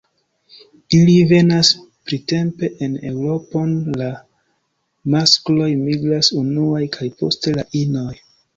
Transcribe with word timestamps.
Ili 0.99 1.17
venas 1.31 1.69
printempe 2.11 2.69
en 2.87 2.95
Eŭropon; 3.11 3.77
la 4.03 4.09
maskloj 5.17 5.71
migras 5.85 6.33
unuaj 6.43 6.83
kaj 6.99 7.13
poste 7.25 7.57
la 7.63 7.71
inoj. 7.85 8.11